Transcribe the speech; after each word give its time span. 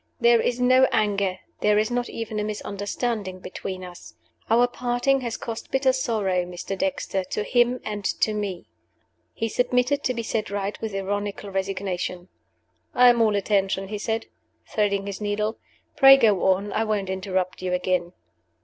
"There 0.19 0.41
is 0.41 0.59
no 0.59 0.85
anger 0.91 1.37
there 1.59 1.77
is 1.77 1.91
not 1.91 2.09
even 2.09 2.39
a 2.39 2.43
misunderstanding 2.43 3.37
between 3.37 3.83
us. 3.83 4.15
Our 4.49 4.67
parting 4.67 5.21
has 5.21 5.37
cost 5.37 5.69
bitter 5.69 5.93
sorrow, 5.93 6.43
Mr. 6.43 6.75
Dexter, 6.75 7.23
to 7.25 7.43
him 7.43 7.79
and 7.85 8.03
to 8.21 8.33
me." 8.33 8.65
He 9.35 9.47
submitted 9.47 10.03
to 10.05 10.15
be 10.15 10.23
set 10.23 10.49
right 10.49 10.81
with 10.81 10.95
ironical 10.95 11.51
resignation. 11.51 12.29
"I 12.95 13.09
am 13.09 13.21
all 13.21 13.35
attention," 13.35 13.89
he 13.89 13.99
said, 13.99 14.25
threading 14.67 15.05
his 15.05 15.21
needle. 15.21 15.59
"Pray 15.97 16.17
go 16.17 16.45
on; 16.47 16.73
I 16.73 16.83
won't 16.83 17.11
interrupt 17.11 17.61
you 17.61 17.71
again." 17.73 18.13